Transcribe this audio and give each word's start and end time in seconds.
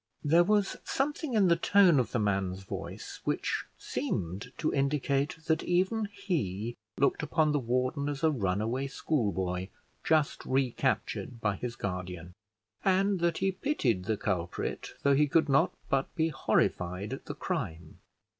There 0.23 0.43
was 0.43 0.77
something 0.83 1.35
in 1.35 1.47
the 1.47 1.55
tone 1.55 1.99
of 1.99 2.11
the 2.11 2.17
man's 2.17 2.61
voice 2.63 3.19
which 3.23 3.65
seemed 3.77 4.51
to 4.57 4.73
indicate 4.73 5.37
that 5.45 5.61
even 5.61 6.05
he 6.05 6.75
looked 6.97 7.21
upon 7.21 7.51
the 7.51 7.59
warden 7.59 8.09
as 8.09 8.23
a 8.23 8.31
runaway 8.31 8.87
schoolboy, 8.87 9.67
just 10.03 10.43
recaptured 10.43 11.39
by 11.39 11.55
his 11.55 11.75
guardian, 11.75 12.33
and 12.83 13.19
that 13.19 13.37
he 13.37 13.51
pitied 13.51 14.05
the 14.05 14.17
culprit, 14.17 14.95
though 15.03 15.13
he 15.13 15.27
could 15.27 15.47
not 15.47 15.71
but 15.87 16.15
be 16.15 16.29
horrified 16.29 17.13
at 17.13 17.25
the 17.25 17.35
crime. 17.35 17.99